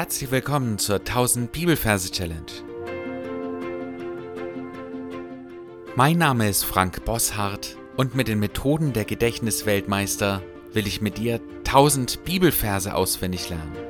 Herzlich 0.00 0.30
willkommen 0.30 0.78
zur 0.78 0.96
1000 1.00 1.52
Bibelverse 1.52 2.10
Challenge. 2.10 2.40
Mein 5.94 6.16
Name 6.16 6.48
ist 6.48 6.64
Frank 6.64 7.04
Bosshardt 7.04 7.76
und 7.98 8.14
mit 8.14 8.26
den 8.26 8.38
Methoden 8.38 8.94
der 8.94 9.04
Gedächtnisweltmeister 9.04 10.42
will 10.72 10.86
ich 10.86 11.02
mit 11.02 11.18
dir 11.18 11.38
1000 11.66 12.24
Bibelverse 12.24 12.94
auswendig 12.94 13.50
lernen. 13.50 13.89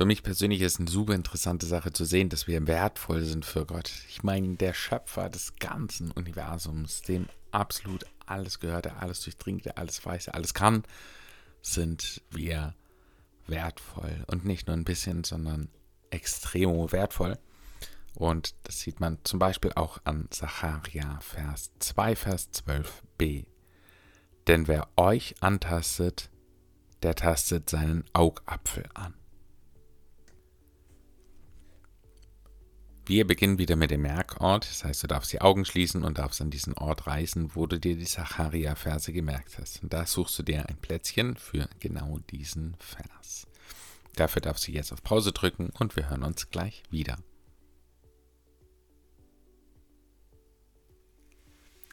Für 0.00 0.06
mich 0.06 0.22
persönlich 0.22 0.62
ist 0.62 0.72
es 0.72 0.80
eine 0.80 0.88
super 0.88 1.12
interessante 1.12 1.66
Sache 1.66 1.92
zu 1.92 2.06
sehen, 2.06 2.30
dass 2.30 2.46
wir 2.46 2.66
wertvoll 2.66 3.22
sind 3.22 3.44
für 3.44 3.66
Gott. 3.66 3.92
Ich 4.08 4.22
meine, 4.22 4.56
der 4.56 4.72
Schöpfer 4.72 5.28
des 5.28 5.56
ganzen 5.56 6.10
Universums, 6.10 7.02
dem 7.02 7.28
absolut 7.50 8.06
alles 8.24 8.60
gehört, 8.60 8.86
der 8.86 9.02
alles 9.02 9.20
durchdringt, 9.20 9.66
der 9.66 9.76
alles 9.76 10.02
weiß, 10.02 10.24
der 10.24 10.36
alles 10.36 10.54
kann, 10.54 10.84
sind 11.60 12.22
wir 12.30 12.74
wertvoll. 13.46 14.24
Und 14.26 14.46
nicht 14.46 14.68
nur 14.68 14.74
ein 14.74 14.84
bisschen, 14.84 15.22
sondern 15.22 15.68
extrem 16.08 16.70
wertvoll. 16.90 17.36
Und 18.14 18.54
das 18.62 18.80
sieht 18.80 19.00
man 19.00 19.18
zum 19.24 19.38
Beispiel 19.38 19.72
auch 19.74 19.98
an 20.04 20.28
Zacharia, 20.30 21.20
Vers 21.20 21.72
2, 21.78 22.16
Vers 22.16 22.48
12b. 22.54 23.44
Denn 24.46 24.66
wer 24.66 24.88
euch 24.96 25.34
antastet, 25.40 26.30
der 27.02 27.16
tastet 27.16 27.68
seinen 27.68 28.04
Augapfel 28.14 28.88
an. 28.94 29.19
Wir 33.10 33.26
beginnen 33.26 33.58
wieder 33.58 33.74
mit 33.74 33.90
dem 33.90 34.02
Merkort. 34.02 34.70
Das 34.70 34.84
heißt, 34.84 35.02
du 35.02 35.08
darfst 35.08 35.32
die 35.32 35.40
Augen 35.40 35.64
schließen 35.64 36.04
und 36.04 36.18
darfst 36.18 36.40
an 36.40 36.52
diesen 36.52 36.74
Ort 36.74 37.08
reisen, 37.08 37.56
wo 37.56 37.66
du 37.66 37.76
dir 37.76 37.96
die 37.96 38.04
Sacharia-Verse 38.04 39.12
gemerkt 39.12 39.58
hast. 39.58 39.82
Und 39.82 39.92
da 39.92 40.06
suchst 40.06 40.38
du 40.38 40.44
dir 40.44 40.68
ein 40.68 40.76
Plätzchen 40.76 41.36
für 41.36 41.68
genau 41.80 42.20
diesen 42.30 42.76
Vers. 42.78 43.48
Dafür 44.14 44.42
darfst 44.42 44.68
du 44.68 44.70
jetzt 44.70 44.92
auf 44.92 45.02
Pause 45.02 45.32
drücken 45.32 45.70
und 45.80 45.96
wir 45.96 46.08
hören 46.08 46.22
uns 46.22 46.50
gleich 46.50 46.84
wieder. 46.88 47.18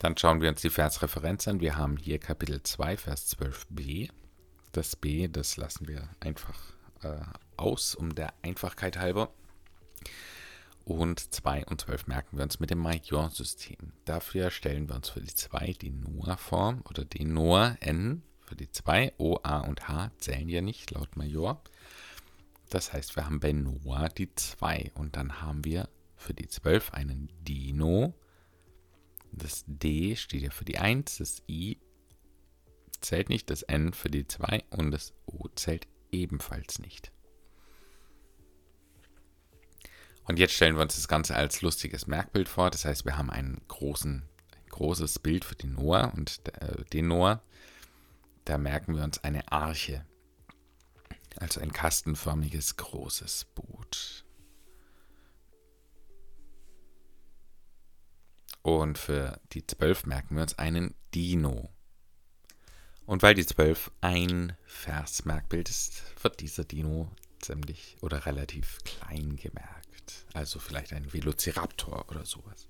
Dann 0.00 0.18
schauen 0.18 0.42
wir 0.42 0.50
uns 0.50 0.60
die 0.60 0.68
Versreferenz 0.68 1.48
an. 1.48 1.60
Wir 1.60 1.78
haben 1.78 1.96
hier 1.96 2.18
Kapitel 2.18 2.62
2, 2.62 2.98
Vers 2.98 3.34
12b. 3.38 4.10
Das 4.72 4.96
B, 4.96 5.28
das 5.28 5.56
lassen 5.56 5.88
wir 5.88 6.10
einfach 6.20 6.60
äh, 7.00 7.22
aus, 7.56 7.94
um 7.94 8.14
der 8.14 8.34
Einfachkeit 8.42 8.98
halber 8.98 9.32
und 10.86 11.34
2 11.34 11.66
und 11.66 11.80
12 11.80 12.06
merken 12.06 12.36
wir 12.36 12.44
uns 12.44 12.60
mit 12.60 12.70
dem 12.70 12.78
Major-System. 12.78 13.92
Dafür 14.04 14.52
stellen 14.52 14.88
wir 14.88 14.94
uns 14.94 15.08
für 15.10 15.20
die 15.20 15.34
2 15.34 15.72
die 15.72 15.90
Noah-Form 15.90 16.82
oder 16.88 17.04
den 17.04 17.34
Noah 17.34 17.76
N 17.80 18.22
für 18.46 18.54
die 18.54 18.70
2. 18.70 19.14
O, 19.18 19.40
A 19.42 19.60
und 19.60 19.88
H 19.88 20.12
zählen 20.18 20.48
ja 20.48 20.60
nicht 20.60 20.92
laut 20.92 21.16
Major. 21.16 21.60
Das 22.70 22.92
heißt, 22.92 23.16
wir 23.16 23.24
haben 23.26 23.40
bei 23.40 23.52
Noah 23.52 24.08
die 24.08 24.32
2 24.32 24.92
und 24.94 25.16
dann 25.16 25.42
haben 25.42 25.64
wir 25.64 25.88
für 26.14 26.34
die 26.34 26.46
12 26.46 26.94
einen 26.94 27.32
Dino. 27.40 28.14
Das 29.32 29.64
D 29.66 30.14
steht 30.14 30.42
ja 30.42 30.50
für 30.50 30.64
die 30.64 30.78
1, 30.78 31.18
das 31.18 31.42
I 31.48 31.80
zählt 33.00 33.28
nicht, 33.28 33.50
das 33.50 33.62
N 33.62 33.92
für 33.92 34.08
die 34.08 34.28
2 34.28 34.62
und 34.70 34.92
das 34.92 35.14
O 35.26 35.48
zählt 35.48 35.88
ebenfalls 36.12 36.78
nicht. 36.78 37.10
Und 40.26 40.38
jetzt 40.38 40.54
stellen 40.54 40.74
wir 40.74 40.82
uns 40.82 40.96
das 40.96 41.08
Ganze 41.08 41.36
als 41.36 41.62
lustiges 41.62 42.06
Merkbild 42.06 42.48
vor. 42.48 42.70
Das 42.70 42.84
heißt, 42.84 43.04
wir 43.04 43.16
haben 43.16 43.30
einen 43.30 43.60
großen, 43.68 44.22
ein 44.22 44.68
großes 44.70 45.20
Bild 45.20 45.44
für 45.44 45.54
den 45.54 45.74
Noah 45.74 46.12
und 46.14 46.40
äh, 46.60 46.84
den 46.92 47.08
Noah. 47.08 47.42
Da 48.44 48.58
merken 48.58 48.96
wir 48.96 49.04
uns 49.04 49.22
eine 49.22 49.50
Arche. 49.50 50.04
Also 51.36 51.60
ein 51.60 51.72
kastenförmiges 51.72 52.76
großes 52.76 53.46
Boot. 53.54 54.24
Und 58.62 58.98
für 58.98 59.40
die 59.52 59.64
12 59.64 60.06
merken 60.06 60.34
wir 60.34 60.42
uns 60.42 60.58
einen 60.58 60.96
Dino. 61.14 61.70
Und 63.04 63.22
weil 63.22 63.34
die 63.34 63.46
12 63.46 63.92
ein 64.00 64.56
Versmerkbild 64.64 65.68
ist, 65.70 66.02
wird 66.24 66.40
dieser 66.40 66.64
Dino 66.64 67.12
ziemlich 67.40 67.96
oder 68.00 68.26
relativ 68.26 68.78
klein 68.82 69.36
gemerkt. 69.36 69.85
Also 70.34 70.58
vielleicht 70.58 70.92
ein 70.92 71.12
Velociraptor 71.12 72.06
oder 72.08 72.24
sowas. 72.24 72.68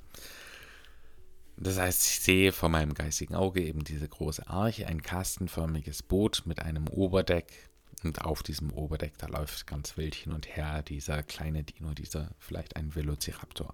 Das 1.56 1.78
heißt, 1.78 2.06
ich 2.06 2.20
sehe 2.20 2.52
vor 2.52 2.68
meinem 2.68 2.92
geistigen 2.92 3.34
Auge 3.34 3.62
eben 3.62 3.82
diese 3.82 4.08
große 4.08 4.46
Arche, 4.46 4.86
ein 4.86 5.02
kastenförmiges 5.02 6.02
Boot 6.02 6.42
mit 6.44 6.60
einem 6.60 6.86
Oberdeck. 6.88 7.70
Und 8.04 8.22
auf 8.22 8.42
diesem 8.42 8.72
Oberdeck, 8.72 9.16
da 9.16 9.26
läuft 9.26 9.66
ganz 9.66 9.96
wild 9.96 10.14
hin 10.14 10.32
und 10.32 10.54
her 10.54 10.82
dieser 10.82 11.22
kleine 11.22 11.64
Dino, 11.64 11.94
dieser 11.94 12.30
vielleicht 12.38 12.76
ein 12.76 12.94
Velociraptor. 12.94 13.72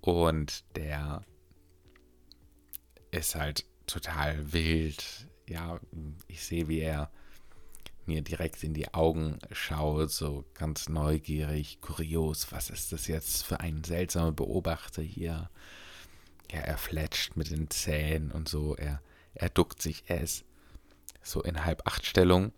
Und 0.00 0.64
der 0.76 1.24
ist 3.10 3.34
halt 3.34 3.64
total 3.86 4.52
wild. 4.52 5.28
Ja, 5.48 5.80
ich 6.28 6.44
sehe, 6.44 6.68
wie 6.68 6.78
er 6.78 7.10
mir 8.06 8.22
direkt 8.22 8.62
in 8.62 8.74
die 8.74 8.92
Augen 8.94 9.38
schaut, 9.52 10.10
so 10.10 10.44
ganz 10.54 10.88
neugierig, 10.88 11.80
kurios, 11.80 12.52
was 12.52 12.70
ist 12.70 12.92
das 12.92 13.06
jetzt 13.06 13.44
für 13.44 13.60
ein 13.60 13.84
seltsamer 13.84 14.32
Beobachter 14.32 15.02
hier? 15.02 15.50
Ja, 16.50 16.60
er 16.60 16.78
fletscht 16.78 17.36
mit 17.36 17.50
den 17.50 17.70
Zähnen 17.70 18.30
und 18.30 18.48
so, 18.48 18.76
er, 18.76 19.02
er 19.34 19.48
duckt 19.48 19.82
sich, 19.82 20.04
er 20.06 20.20
ist 20.20 20.44
so 21.22 21.42
in 21.42 21.64
Halb-Acht-Stellung. 21.64 22.52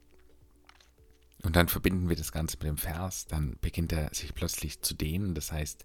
Und 1.43 1.57
dann 1.57 1.69
verbinden 1.69 2.09
wir 2.09 2.17
das 2.17 2.33
Ganze 2.33 2.57
mit 2.57 2.67
dem 2.67 2.79
Vers, 2.79 3.27
dann 3.27 3.57
beginnt 3.61 3.93
er 3.93 4.13
sich 4.13 4.35
plötzlich 4.35 4.83
zu 4.83 4.95
dehnen, 4.95 5.35
das 5.35 5.53
heißt, 5.53 5.85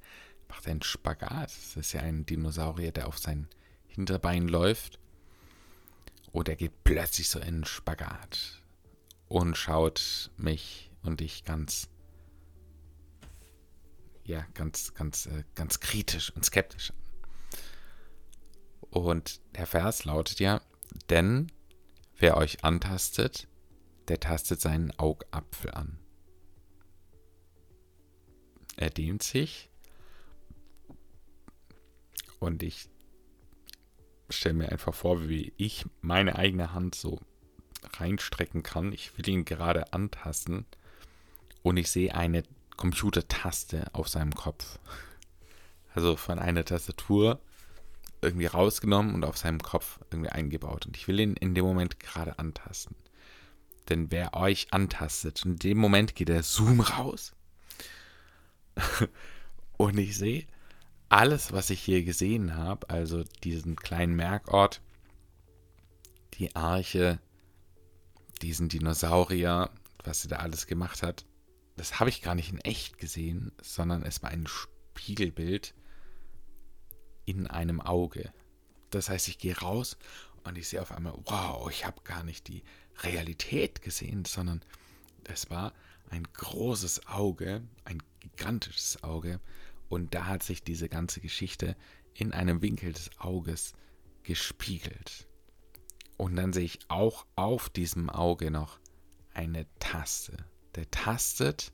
macht 0.49 0.67
einen 0.67 0.81
Spagat. 0.81 1.43
Das 1.43 1.77
ist 1.77 1.93
ja 1.93 2.01
ein 2.01 2.25
Dinosaurier, 2.25 2.91
der 2.91 3.07
auf 3.07 3.19
sein 3.19 3.47
Hinterbein 3.87 4.47
läuft. 4.47 4.99
Oder 6.31 6.53
er 6.53 6.57
geht 6.57 6.83
plötzlich 6.83 7.29
so 7.29 7.39
in 7.39 7.45
einen 7.45 7.65
Spagat 7.65 8.62
und 9.33 9.57
schaut 9.57 10.29
mich 10.37 10.91
und 11.01 11.19
ich 11.19 11.43
ganz, 11.43 11.89
ja, 14.23 14.45
ganz, 14.53 14.93
ganz, 14.93 15.25
äh, 15.25 15.43
ganz 15.55 15.79
kritisch 15.79 16.29
und 16.35 16.45
skeptisch 16.45 16.91
an. 16.91 16.97
Und 18.91 19.41
der 19.55 19.65
Vers 19.65 20.05
lautet 20.05 20.39
ja, 20.39 20.61
denn 21.09 21.51
wer 22.15 22.37
euch 22.37 22.63
antastet, 22.63 23.47
der 24.07 24.19
tastet 24.19 24.61
seinen 24.61 24.91
Augapfel 24.99 25.71
an. 25.71 25.97
Er 28.77 28.91
dehnt 28.91 29.23
sich 29.23 29.71
und 32.37 32.61
ich 32.61 32.87
stelle 34.29 34.53
mir 34.53 34.71
einfach 34.71 34.93
vor, 34.93 35.27
wie 35.27 35.53
ich 35.57 35.87
meine 36.01 36.35
eigene 36.35 36.71
Hand 36.73 36.93
so 36.93 37.19
reinstrecken 37.97 38.63
kann. 38.63 38.93
Ich 38.93 39.17
will 39.17 39.27
ihn 39.27 39.45
gerade 39.45 39.93
antasten 39.93 40.65
und 41.61 41.77
ich 41.77 41.91
sehe 41.91 42.13
eine 42.15 42.43
Computertaste 42.77 43.85
auf 43.93 44.09
seinem 44.09 44.33
Kopf. 44.33 44.79
Also 45.95 46.15
von 46.15 46.39
einer 46.39 46.65
Tastatur 46.65 47.39
irgendwie 48.21 48.47
rausgenommen 48.47 49.13
und 49.13 49.25
auf 49.25 49.37
seinem 49.37 49.61
Kopf 49.61 49.99
irgendwie 50.11 50.29
eingebaut. 50.29 50.85
Und 50.85 50.97
ich 50.97 51.07
will 51.07 51.19
ihn 51.19 51.35
in 51.35 51.53
dem 51.53 51.65
Moment 51.65 51.99
gerade 51.99 52.39
antasten. 52.39 52.95
Denn 53.89 54.11
wer 54.11 54.33
euch 54.33 54.67
antastet, 54.71 55.45
in 55.45 55.57
dem 55.57 55.77
Moment 55.77 56.15
geht 56.15 56.29
der 56.29 56.43
Zoom 56.43 56.79
raus. 56.79 57.33
und 59.77 59.97
ich 59.97 60.17
sehe 60.17 60.45
alles, 61.09 61.51
was 61.51 61.69
ich 61.69 61.81
hier 61.81 62.03
gesehen 62.03 62.55
habe, 62.55 62.89
also 62.89 63.23
diesen 63.43 63.75
kleinen 63.75 64.15
Merkort, 64.15 64.81
die 66.35 66.55
Arche, 66.55 67.19
diesen 68.43 68.69
Dinosaurier, 68.69 69.69
was 70.03 70.21
sie 70.21 70.27
da 70.27 70.37
alles 70.37 70.67
gemacht 70.67 71.01
hat, 71.01 71.25
das 71.77 71.99
habe 71.99 72.09
ich 72.09 72.21
gar 72.21 72.35
nicht 72.35 72.51
in 72.51 72.59
echt 72.59 72.97
gesehen, 72.97 73.51
sondern 73.61 74.03
es 74.03 74.21
war 74.21 74.29
ein 74.29 74.45
Spiegelbild 74.45 75.73
in 77.25 77.47
einem 77.47 77.81
Auge. 77.81 78.31
Das 78.91 79.09
heißt, 79.09 79.27
ich 79.27 79.39
gehe 79.39 79.57
raus 79.57 79.97
und 80.43 80.57
ich 80.57 80.67
sehe 80.67 80.81
auf 80.81 80.91
einmal, 80.91 81.17
wow, 81.25 81.69
ich 81.71 81.85
habe 81.85 82.01
gar 82.03 82.23
nicht 82.23 82.47
die 82.47 82.63
Realität 83.01 83.81
gesehen, 83.81 84.25
sondern 84.25 84.61
es 85.23 85.49
war 85.49 85.73
ein 86.09 86.23
großes 86.31 87.07
Auge, 87.07 87.63
ein 87.85 88.03
gigantisches 88.19 89.01
Auge 89.03 89.39
und 89.89 90.13
da 90.13 90.27
hat 90.27 90.43
sich 90.43 90.63
diese 90.63 90.89
ganze 90.89 91.21
Geschichte 91.21 91.75
in 92.13 92.33
einem 92.33 92.61
Winkel 92.61 92.93
des 92.93 93.09
Auges 93.17 93.73
gespiegelt. 94.21 95.27
Und 96.17 96.35
dann 96.35 96.53
sehe 96.53 96.65
ich 96.65 96.79
auch 96.89 97.25
auf 97.35 97.69
diesem 97.69 98.09
Auge 98.09 98.51
noch 98.51 98.79
eine 99.33 99.65
Taste. 99.79 100.37
Der 100.75 100.89
tastet 100.91 101.71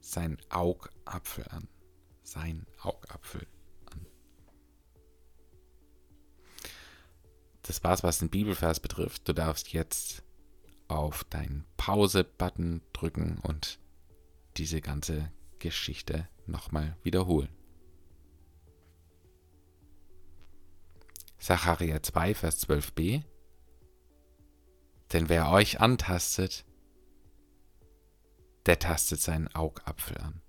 sein 0.00 0.38
Augapfel 0.48 1.46
an. 1.48 1.68
Sein 2.22 2.66
Augapfel 2.80 3.46
an. 3.90 4.06
Das 7.62 7.82
war's, 7.84 8.02
was 8.02 8.18
den 8.18 8.30
Bibelvers 8.30 8.80
betrifft. 8.80 9.28
Du 9.28 9.32
darfst 9.32 9.72
jetzt 9.72 10.22
auf 10.88 11.24
deinen 11.24 11.66
Pause-Button 11.76 12.82
drücken 12.92 13.38
und 13.42 13.78
diese 14.56 14.80
ganze 14.80 15.30
Geschichte 15.58 16.28
nochmal 16.46 16.96
wiederholen. 17.02 17.57
Sacharja 21.38 22.02
2, 22.02 22.34
Vers 22.34 22.68
12b. 22.68 23.22
Denn 25.12 25.28
wer 25.28 25.50
euch 25.50 25.80
antastet, 25.80 26.64
der 28.66 28.78
tastet 28.78 29.20
seinen 29.20 29.48
Augapfel 29.54 30.18
an. 30.18 30.42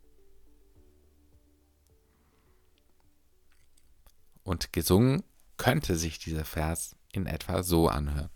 Und 4.43 4.73
gesungen 4.73 5.23
könnte 5.57 5.95
sich 5.95 6.19
dieser 6.19 6.43
Vers 6.43 6.95
in 7.11 7.27
etwa 7.27 7.63
so 7.63 7.87
anhören. 7.87 8.29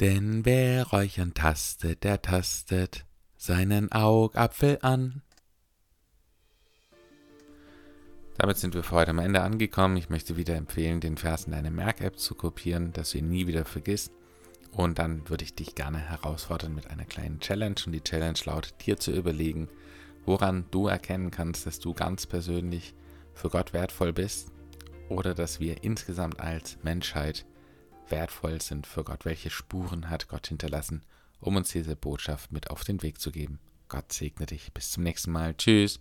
Denn 0.00 0.44
wer 0.44 0.92
euch 0.92 1.20
antastet, 1.20 2.04
der 2.04 2.22
tastet 2.22 3.04
seinen 3.36 3.92
Augapfel 3.92 4.78
an. 4.82 5.22
Damit 8.40 8.56
sind 8.56 8.72
wir 8.72 8.82
für 8.82 8.96
heute 8.96 9.10
am 9.10 9.18
Ende 9.18 9.42
angekommen. 9.42 9.98
Ich 9.98 10.08
möchte 10.08 10.38
wieder 10.38 10.56
empfehlen, 10.56 11.00
den 11.00 11.18
Vers 11.18 11.44
in 11.44 11.52
deine 11.52 11.70
Merk-App 11.70 12.18
zu 12.18 12.34
kopieren, 12.34 12.90
dass 12.94 13.10
du 13.10 13.18
ihn 13.18 13.28
nie 13.28 13.46
wieder 13.46 13.66
vergisst. 13.66 14.12
Und 14.72 14.98
dann 14.98 15.28
würde 15.28 15.44
ich 15.44 15.54
dich 15.54 15.74
gerne 15.74 15.98
herausfordern 15.98 16.74
mit 16.74 16.88
einer 16.88 17.04
kleinen 17.04 17.40
Challenge. 17.40 17.74
Und 17.84 17.92
die 17.92 18.02
Challenge 18.02 18.38
lautet, 18.46 18.86
dir 18.86 18.96
zu 18.96 19.12
überlegen, 19.12 19.68
woran 20.24 20.64
du 20.70 20.86
erkennen 20.86 21.30
kannst, 21.30 21.66
dass 21.66 21.80
du 21.80 21.92
ganz 21.92 22.26
persönlich 22.26 22.94
für 23.34 23.50
Gott 23.50 23.74
wertvoll 23.74 24.14
bist 24.14 24.52
oder 25.10 25.34
dass 25.34 25.60
wir 25.60 25.84
insgesamt 25.84 26.40
als 26.40 26.78
Menschheit 26.82 27.44
wertvoll 28.08 28.62
sind 28.62 28.86
für 28.86 29.04
Gott. 29.04 29.26
Welche 29.26 29.50
Spuren 29.50 30.08
hat 30.08 30.28
Gott 30.28 30.46
hinterlassen, 30.46 31.02
um 31.40 31.56
uns 31.56 31.72
diese 31.72 31.94
Botschaft 31.94 32.52
mit 32.52 32.70
auf 32.70 32.84
den 32.84 33.02
Weg 33.02 33.20
zu 33.20 33.32
geben? 33.32 33.58
Gott 33.90 34.10
segne 34.14 34.46
dich. 34.46 34.72
Bis 34.72 34.92
zum 34.92 35.02
nächsten 35.02 35.30
Mal. 35.30 35.54
Tschüss. 35.54 36.00